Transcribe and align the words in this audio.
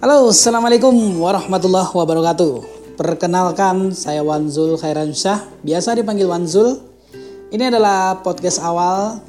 Halo, 0.00 0.32
Assalamualaikum 0.32 1.20
warahmatullahi 1.20 1.92
wabarakatuh. 1.92 2.64
Perkenalkan, 2.96 3.92
saya 3.92 4.24
Wanzul 4.24 4.80
Khairan 4.80 5.12
Syah, 5.12 5.44
biasa 5.60 5.92
dipanggil 5.92 6.24
Wanzul. 6.24 6.80
Ini 7.52 7.68
adalah 7.68 8.16
podcast 8.24 8.64
awal. 8.64 9.20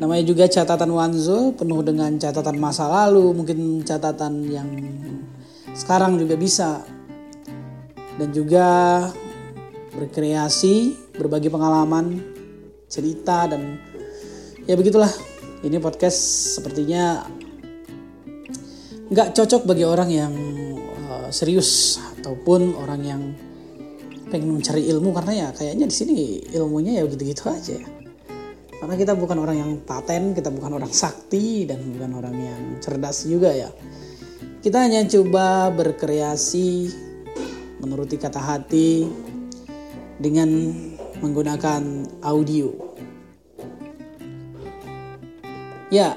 Namanya 0.00 0.24
juga 0.24 0.48
catatan 0.48 0.88
Wanzul, 0.88 1.52
penuh 1.52 1.84
dengan 1.84 2.16
catatan 2.16 2.56
masa 2.56 2.88
lalu, 2.88 3.36
mungkin 3.36 3.84
catatan 3.84 4.48
yang 4.48 4.72
sekarang 5.76 6.16
juga 6.16 6.40
bisa. 6.40 6.80
Dan 8.16 8.32
juga 8.32 9.04
berkreasi, 10.00 10.96
berbagi 11.20 11.52
pengalaman, 11.52 12.24
cerita 12.88 13.52
dan 13.52 13.76
ya 14.64 14.80
begitulah. 14.80 15.12
Ini 15.60 15.76
podcast 15.76 16.56
sepertinya 16.56 17.20
nggak 19.12 19.36
cocok 19.36 19.68
bagi 19.68 19.84
orang 19.84 20.08
yang 20.08 20.32
uh, 21.12 21.28
serius 21.28 22.00
ataupun 22.16 22.72
orang 22.80 23.00
yang 23.04 23.22
pengen 24.32 24.56
mencari 24.56 24.88
ilmu. 24.88 25.12
Karena 25.12 25.32
ya 25.36 25.48
kayaknya 25.52 25.84
di 25.84 25.94
sini 25.94 26.16
ilmunya 26.56 26.96
ya 26.96 27.04
gitu-gitu 27.04 27.52
aja. 27.52 27.76
Karena 28.80 28.94
kita 28.96 29.12
bukan 29.14 29.36
orang 29.36 29.56
yang 29.60 29.70
paten 29.84 30.32
kita 30.32 30.48
bukan 30.48 30.80
orang 30.80 30.88
sakti 30.90 31.68
dan 31.68 31.84
bukan 31.92 32.10
orang 32.16 32.34
yang 32.40 32.62
cerdas 32.80 33.28
juga 33.28 33.52
ya. 33.52 33.68
Kita 34.64 34.80
hanya 34.80 35.04
coba 35.04 35.68
berkreasi 35.76 36.88
menuruti 37.84 38.16
kata 38.16 38.40
hati 38.40 39.06
dengan 40.16 40.48
menggunakan 41.20 42.08
audio. 42.24 42.72
Ya 45.92 46.16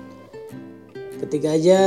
Ketika 1.21 1.53
aja 1.53 1.81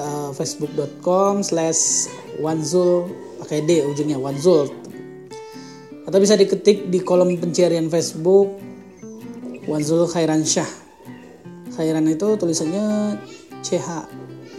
uh, 0.00 0.32
facebook.com 0.32 1.44
slash 1.44 2.08
wanzul 2.40 3.12
pakai 3.44 3.60
D 3.64 3.84
ujungnya 3.84 4.16
wanzul 4.16 4.89
atau 6.10 6.18
bisa 6.18 6.34
diketik 6.34 6.90
di 6.90 6.98
kolom 7.06 7.38
pencarian 7.38 7.86
Facebook 7.86 8.58
Wanzul 9.70 10.10
Khairan 10.10 10.42
Syah. 10.42 10.66
Khairan 11.70 12.10
itu 12.10 12.34
tulisannya 12.34 13.14
CH 13.62 13.88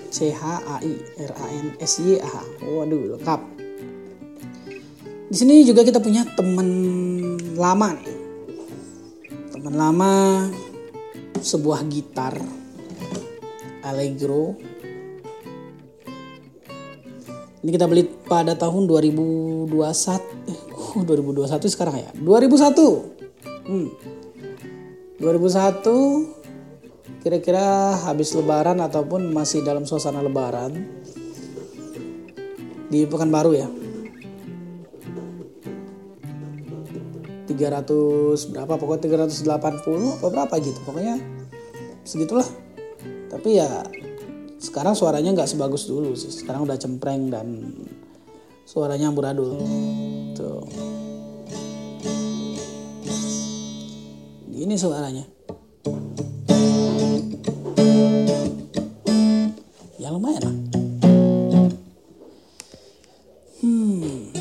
C 0.08 0.32
H 0.32 0.44
A 0.64 0.80
I 0.80 0.96
R 1.20 1.32
A 1.36 1.46
N 1.52 1.68
S 1.76 2.00
Y 2.00 2.16
A. 2.24 2.40
Waduh, 2.64 3.20
lengkap. 3.20 3.42
Di 5.28 5.36
sini 5.36 5.68
juga 5.68 5.84
kita 5.84 6.00
punya 6.00 6.24
teman 6.40 6.68
lama 7.60 8.00
nih. 8.00 8.20
Teman 9.52 9.76
lama 9.76 10.12
sebuah 11.44 11.84
gitar 11.92 12.40
Allegro. 13.84 14.56
Ini 17.60 17.70
kita 17.76 17.92
beli 17.92 18.08
pada 18.08 18.56
tahun 18.56 18.88
2021 18.88 19.68
eh, 20.48 20.61
2021 21.00 21.48
sekarang 21.72 21.96
ya? 21.96 22.12
2001 22.20 23.72
hmm. 23.72 23.88
2001 25.24 26.42
kira-kira 27.22 27.94
habis 28.10 28.34
lebaran 28.34 28.82
ataupun 28.82 29.30
masih 29.32 29.62
dalam 29.62 29.86
suasana 29.88 30.20
lebaran 30.20 30.74
di 32.92 33.08
Pekanbaru 33.08 33.56
ya? 33.56 33.72
300 37.52 38.52
berapa? 38.52 38.74
Pokoknya 38.80 39.30
380 39.30 40.18
atau 40.18 40.30
berapa 40.32 40.54
gitu 40.60 40.80
pokoknya 40.88 41.16
segitulah. 42.08 42.48
Tapi 43.30 43.60
ya 43.60 43.86
sekarang 44.62 44.94
suaranya 44.98 45.36
nggak 45.36 45.50
sebagus 45.50 45.86
dulu 45.86 46.16
sih. 46.18 46.34
Sekarang 46.34 46.66
udah 46.66 46.78
cempreng 46.80 47.30
dan 47.30 47.48
suaranya 48.72 49.12
amburadul. 49.12 49.60
Tuh. 50.32 50.64
Ini 54.48 54.76
suaranya. 54.80 55.28
Ya 60.00 60.08
lumayan 60.16 60.40
lah. 60.48 60.56
Hmm. 63.60 64.32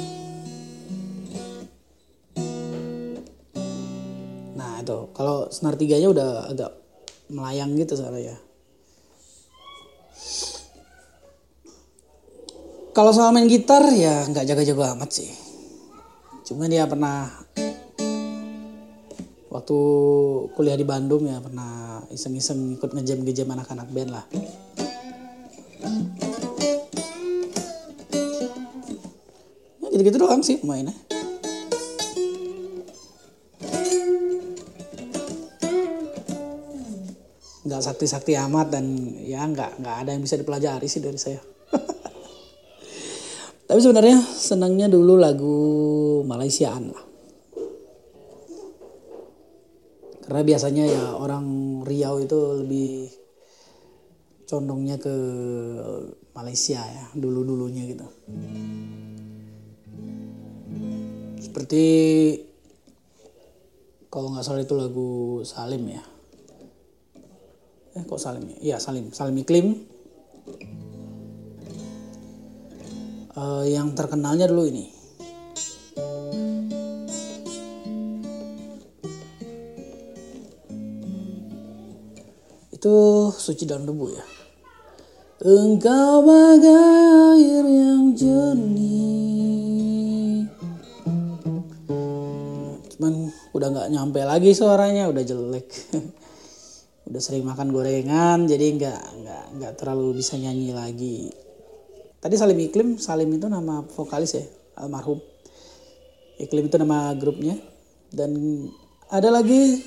Nah 4.55 4.79
itu. 4.79 4.99
Kalau 5.11 5.51
senar 5.51 5.75
tiganya 5.75 6.07
udah 6.07 6.31
agak 6.55 6.71
melayang 7.35 7.75
gitu 7.75 7.99
suaranya 7.99 8.39
kalau 12.91 13.15
soal 13.15 13.31
main 13.31 13.47
gitar 13.47 13.87
ya 13.95 14.27
nggak 14.27 14.47
jaga-jaga 14.51 14.99
amat 14.99 15.11
sih. 15.15 15.31
Cuman 16.43 16.67
dia 16.67 16.91
pernah 16.91 17.31
waktu 19.51 19.78
kuliah 20.59 20.75
di 20.75 20.87
Bandung 20.87 21.27
ya 21.27 21.39
pernah 21.39 22.03
iseng-iseng 22.11 22.75
ikut 22.79 22.91
ngejam 22.91 23.23
ngejam 23.23 23.49
anak-anak 23.55 23.87
band 23.95 24.11
lah. 24.11 24.25
Ya, 29.79 29.87
gitu-gitu 29.95 30.19
doang 30.19 30.43
sih 30.43 30.59
mainnya. 30.67 30.95
Nggak 37.62 37.83
sakti-sakti 37.87 38.34
amat 38.34 38.75
dan 38.75 39.15
ya 39.23 39.47
nggak 39.47 39.79
nggak 39.79 39.97
ada 40.03 40.11
yang 40.11 40.27
bisa 40.27 40.34
dipelajari 40.34 40.91
sih 40.91 40.99
dari 40.99 41.15
saya 41.15 41.59
tapi 43.70 43.86
sebenarnya 43.86 44.19
senangnya 44.19 44.91
dulu 44.91 45.14
lagu 45.14 45.58
Malaysiaan 46.26 46.91
lah. 46.91 47.04
Karena 50.26 50.42
biasanya 50.42 50.84
ya 50.91 51.04
orang 51.14 51.78
Riau 51.86 52.19
itu 52.19 52.34
lebih 52.66 53.14
condongnya 54.50 54.98
ke 54.98 55.14
Malaysia 56.34 56.82
ya 56.82 57.14
dulu 57.14 57.47
dulunya 57.47 57.86
gitu. 57.86 58.10
Seperti 61.38 61.84
kalau 64.10 64.34
nggak 64.34 64.42
salah 64.42 64.66
itu 64.66 64.75
lagu 64.75 65.10
Salim 65.47 65.87
ya. 65.87 66.02
Eh 67.94 68.02
kok 68.02 68.19
Salim 68.19 68.50
ya? 68.50 68.75
Iya 68.75 68.76
Salim. 68.82 69.14
Salim 69.14 69.38
Iklim 69.38 69.78
uh, 73.41 73.65
yang 73.65 73.97
terkenalnya 73.97 74.45
dulu 74.45 74.69
ini. 74.69 74.93
Itu 82.77 83.29
suci 83.33 83.65
dalam 83.65 83.89
debu 83.89 84.06
ya. 84.12 84.25
Engkau 85.41 86.21
bagai 86.21 87.41
air 87.41 87.65
yang 87.65 88.12
jernih. 88.12 88.84
Cuman 92.97 93.32
udah 93.56 93.69
nggak 93.73 93.88
nyampe 93.88 94.20
lagi 94.20 94.53
suaranya 94.53 95.09
udah 95.09 95.25
jelek. 95.25 95.69
Udah 97.11 97.19
sering 97.19 97.43
makan 97.43 97.75
gorengan 97.75 98.47
jadi 98.47 98.70
nggak 98.70 99.03
nggak 99.19 99.44
nggak 99.59 99.73
terlalu 99.82 100.23
bisa 100.23 100.38
nyanyi 100.38 100.70
lagi 100.70 101.26
tadi 102.20 102.34
Salim 102.37 102.61
Iklim 102.61 103.00
Salim 103.00 103.32
itu 103.32 103.49
nama 103.49 103.82
vokalis 103.82 104.37
ya 104.37 104.44
almarhum. 104.78 105.20
Iklim 106.40 106.72
itu 106.72 106.76
nama 106.81 107.12
grupnya. 107.17 107.56
Dan 108.11 108.67
ada 109.12 109.31
lagi 109.31 109.84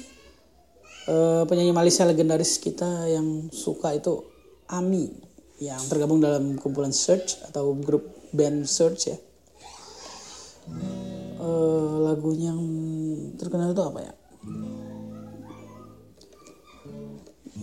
uh, 1.09 1.43
penyanyi 1.49 1.73
Malaysia 1.75 2.05
legendaris 2.07 2.61
kita 2.61 3.07
yang 3.09 3.49
suka 3.51 3.95
itu 3.95 4.23
Ami 4.69 5.11
yang 5.59 5.79
tergabung 5.87 6.19
dalam 6.23 6.55
kumpulan 6.57 6.91
Search 6.95 7.39
atau 7.45 7.75
grup 7.77 8.03
band 8.31 8.65
Search 8.67 9.11
ya. 9.11 9.17
Uh, 11.43 12.07
lagunya 12.07 12.55
yang 12.55 12.63
terkenal 13.35 13.75
itu 13.75 13.83
apa 13.83 13.99
ya? 13.99 14.13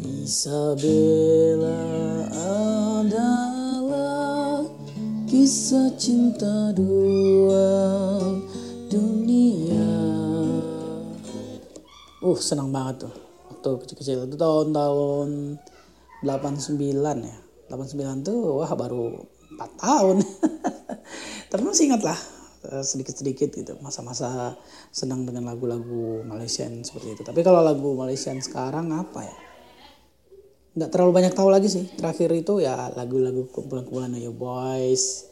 Isabella 0.01 1.81
adalah 2.31 3.50
kisah 5.51 5.91
cinta 5.99 6.71
dua 6.79 7.67
dunia. 8.87 9.91
Uh 12.23 12.39
senang 12.39 12.71
banget 12.71 13.11
tuh. 13.11 13.15
Waktu 13.51 13.71
kecil-kecil 13.83 14.31
itu 14.31 14.39
tahun-tahun 14.39 15.59
89 16.23 16.95
ya. 17.03 17.37
89 17.67 18.23
tuh 18.23 18.63
wah 18.63 18.71
baru 18.79 19.27
4 19.59 19.83
tahun. 19.83 20.17
Tapi 21.51 21.63
masih 21.67 21.91
ingat 21.91 22.07
lah 22.07 22.19
eh, 22.71 22.87
sedikit-sedikit 22.87 23.51
gitu. 23.51 23.75
Masa-masa 23.83 24.55
senang 24.95 25.27
dengan 25.27 25.51
lagu-lagu 25.51 26.23
Malaysian 26.31 26.87
seperti 26.87 27.19
itu. 27.19 27.23
Tapi 27.27 27.43
kalau 27.43 27.59
lagu 27.67 27.99
Malaysian 27.99 28.39
sekarang 28.39 28.95
apa 28.95 29.27
ya 29.27 29.50
nggak 30.71 30.91
terlalu 30.95 31.13
banyak 31.23 31.35
tahu 31.35 31.49
lagi 31.51 31.67
sih. 31.67 31.85
Terakhir 31.99 32.31
itu 32.35 32.63
ya 32.63 32.95
lagu-lagu 32.95 33.51
kumpulan-kumpulan 33.51 34.15
Yo 34.19 34.31
Boys. 34.31 35.27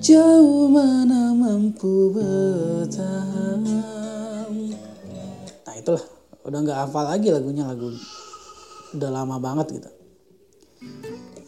Jauh 0.00 0.68
mana 0.68 1.32
mampu 1.36 2.12
bertahan. 2.12 3.60
Nah 5.64 5.74
itulah. 5.76 6.04
Udah 6.42 6.58
nggak 6.58 6.78
hafal 6.88 7.04
lagi 7.06 7.28
lagunya. 7.30 7.64
Lagu 7.68 7.92
udah 8.92 9.10
lama 9.12 9.36
banget 9.40 9.80
gitu. 9.80 9.90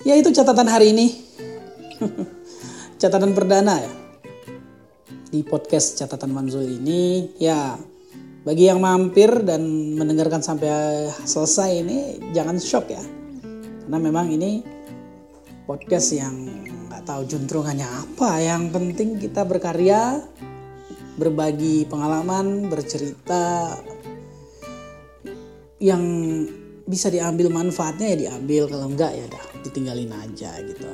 Ya 0.05 0.17
itu 0.17 0.33
catatan 0.33 0.69
hari 0.69 0.93
ini. 0.93 1.07
Catatan 3.01 3.33
perdana 3.37 3.81
ya. 3.81 3.93
Di 5.29 5.43
podcast 5.43 5.99
catatan 5.99 6.31
Manzul 6.31 6.65
ini 6.69 7.35
ya 7.43 7.75
bagi 8.45 8.69
yang 8.69 8.85
mampir 8.85 9.33
dan 9.41 9.65
mendengarkan 9.97 10.45
sampai 10.45 11.09
selesai 11.25 11.81
ini 11.81 12.21
jangan 12.37 12.61
shock 12.61 12.93
ya. 12.93 13.01
Karena 13.85 13.97
memang 13.97 14.29
ini 14.29 14.61
podcast 15.65 16.13
yang 16.13 16.37
nggak 16.93 17.09
tahu 17.09 17.25
juntrungannya 17.25 17.89
apa. 17.89 18.45
Yang 18.45 18.63
penting 18.77 19.09
kita 19.17 19.49
berkarya, 19.49 20.21
berbagi 21.17 21.89
pengalaman, 21.89 22.69
bercerita 22.69 23.73
yang 25.81 26.05
bisa 26.85 27.09
diambil 27.09 27.49
manfaatnya 27.49 28.13
ya 28.13 28.17
diambil 28.29 28.69
kalau 28.69 28.93
enggak 28.93 29.13
ya 29.17 29.25
dah 29.25 29.45
ditinggalin 29.65 30.13
aja 30.13 30.61
gitu. 30.61 30.89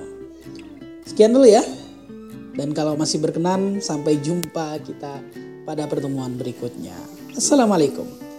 Sekian 1.03 1.35
dulu 1.35 1.51
ya. 1.51 1.67
Dan 2.55 2.75
kalau 2.75 2.95
masih 2.95 3.19
berkenan 3.23 3.83
sampai 3.83 4.23
jumpa 4.23 4.79
kita 4.87 5.23
pada 5.67 5.87
pertemuan 5.91 6.35
berikutnya. 6.35 7.20
Assalamualaikum. 7.37 8.30